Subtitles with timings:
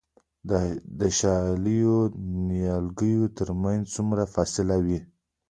[0.99, 2.15] د شالیو د
[2.47, 4.99] نیالګیو ترمنځ څومره فاصله وي؟